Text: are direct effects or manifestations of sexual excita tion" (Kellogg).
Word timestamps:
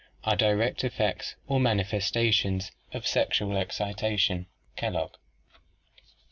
are 0.23 0.35
direct 0.35 0.83
effects 0.83 1.35
or 1.47 1.59
manifestations 1.59 2.71
of 2.91 3.05
sexual 3.05 3.51
excita 3.51 4.17
tion" 4.17 4.47
(Kellogg). 4.75 5.11